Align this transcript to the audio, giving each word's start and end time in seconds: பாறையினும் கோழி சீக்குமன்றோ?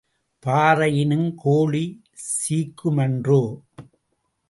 பாறையினும் 0.45 1.35
கோழி 1.35 1.83
சீக்குமன்றோ? 2.13 3.41